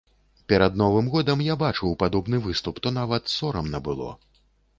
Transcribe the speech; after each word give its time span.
Перад 0.51 0.77
новым 0.81 1.11
годам 1.15 1.43
я 1.47 1.57
бачыў 1.63 1.93
падобны 2.05 2.41
выступ, 2.47 2.81
то 2.87 2.93
нават 2.99 3.31
сорамна 3.37 3.85
было. 3.91 4.11